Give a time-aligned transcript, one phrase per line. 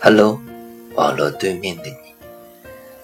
[0.00, 0.40] Hello，
[0.94, 2.14] 网络对面的你，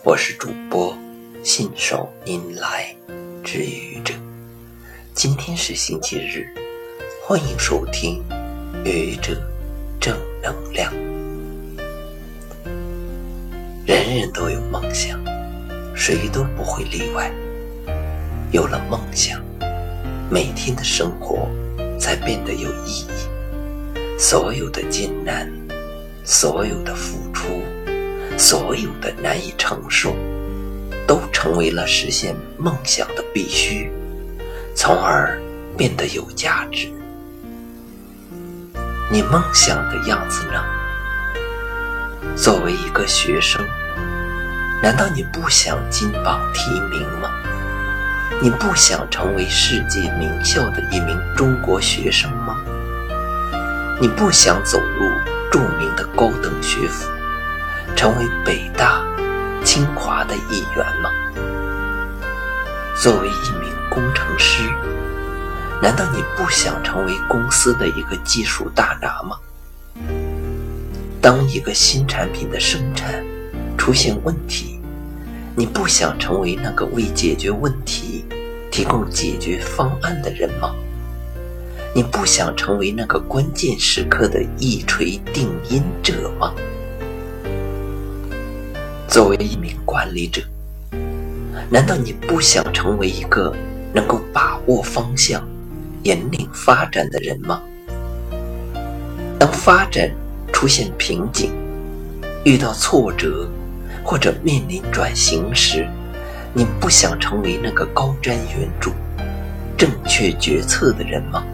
[0.05, 0.97] 我是主播
[1.43, 2.95] 信手拈来
[3.43, 4.15] 之愚者。
[5.13, 6.47] 今天是星期日，
[7.27, 8.23] 欢迎收听
[8.85, 9.37] 愚者
[10.01, 10.95] 正能量。
[13.85, 15.19] 人人都有梦想，
[15.97, 17.29] 谁都不会例外。
[18.53, 19.43] 有了梦想，
[20.31, 21.49] 每天的生活
[21.99, 24.17] 才变得有意义。
[24.17, 25.64] 所有的艰难。
[26.27, 27.63] 所有的付出，
[28.39, 30.17] 所有的难以承受，
[31.07, 33.93] 都成为了实现梦想的必须，
[34.75, 35.39] 从而
[35.77, 36.89] 变得有价值。
[39.13, 40.65] 你梦想的样子呢？
[42.35, 43.63] 作为一个学生，
[44.83, 47.31] 难道你不想金榜题名吗？
[48.41, 52.57] 你不想成为世界名校的一名中国学生吗？
[54.01, 55.14] 你不想走入？
[55.55, 57.09] 著名的高等学府，
[57.95, 59.07] 成为北大、
[59.65, 61.09] 清华的一员吗？
[63.01, 64.65] 作为一名工程师，
[65.81, 69.37] 难道你不想成为公司的一个技术大拿吗？
[71.23, 73.25] 当一个新产品的生产
[73.79, 74.81] 出现问题，
[75.55, 78.25] 你不想成为那个为解决问题
[78.73, 80.75] 提供解决方案的人吗？
[81.97, 86.53] 你不想成为那个关键时刻的一锤定音者吗？
[89.07, 90.43] 作为一名管理者，
[91.71, 93.55] 难道你不想成为一个
[93.93, 95.41] 能够把握方向、
[96.03, 97.63] 引领发展的人吗？
[99.39, 100.11] 当发展
[100.53, 101.53] 出现瓶颈、
[102.45, 103.49] 遇到挫折
[104.03, 105.87] 或者面临转型时，
[106.53, 108.91] 你不想成为那个高瞻远瞩、
[109.77, 111.45] 正确决策的人吗？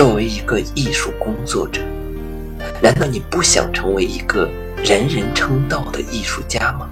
[0.00, 1.82] 作为一个艺术工作者，
[2.80, 4.48] 难道你不想成为一个
[4.82, 6.88] 人人称道的艺术家吗？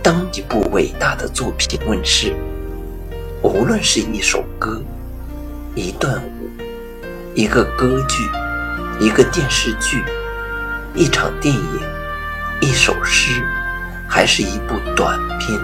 [0.00, 2.36] 当一部伟大的作品问世，
[3.42, 4.80] 无论是一首歌、
[5.74, 6.48] 一段舞、
[7.34, 8.22] 一个歌剧、
[9.00, 10.04] 一个电视剧、
[10.94, 11.80] 一场电影、
[12.60, 13.42] 一首诗，
[14.08, 15.58] 还是一部短篇、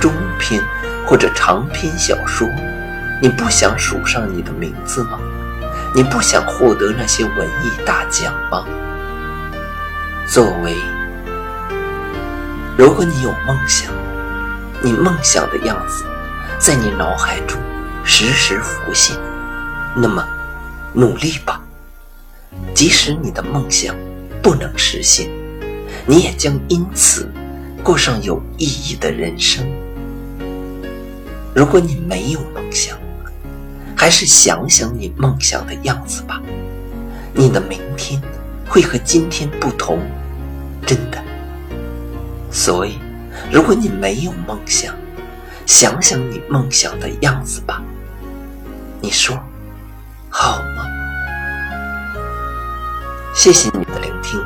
[0.00, 0.60] 中篇
[1.06, 2.48] 或者长篇小说，
[3.22, 5.20] 你不想署上你的名字吗？
[5.94, 8.64] 你不想获得那些文艺大奖吗？
[10.26, 10.74] 作为，
[12.78, 13.92] 如果你有梦想，
[14.80, 16.04] 你梦想的样子
[16.58, 17.60] 在你脑海中
[18.04, 19.14] 时时浮现，
[19.94, 20.26] 那么
[20.94, 21.60] 努力吧。
[22.74, 23.94] 即使你的梦想
[24.42, 25.28] 不能实现，
[26.06, 27.30] 你也将因此
[27.82, 29.62] 过上有意义的人生。
[31.54, 32.96] 如果你没有梦想，
[34.02, 36.42] 还是想想你梦想的样子吧，
[37.32, 38.20] 你的明天
[38.68, 40.00] 会和今天不同，
[40.84, 41.22] 真的。
[42.50, 42.98] 所以，
[43.52, 44.92] 如果你没有梦想，
[45.66, 47.80] 想想你梦想的样子吧。
[49.00, 49.38] 你说
[50.28, 50.84] 好吗？
[53.32, 54.40] 谢谢你的聆听，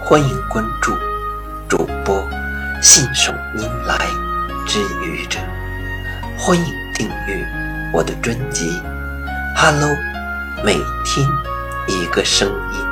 [0.00, 0.92] 欢迎关注
[1.68, 2.24] 主播
[2.80, 3.98] 信手拈来
[4.64, 5.40] 之语者，
[6.38, 7.63] 欢迎订阅。
[7.94, 8.70] 我的专辑
[9.54, 9.88] 《Hello》，
[10.64, 10.74] 每
[11.04, 11.24] 天
[11.86, 12.84] 一个声音，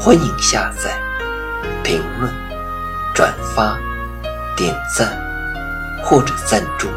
[0.00, 1.00] 欢迎下载、
[1.84, 2.34] 评论、
[3.14, 3.78] 转发、
[4.56, 5.16] 点赞
[6.02, 6.88] 或者赞助。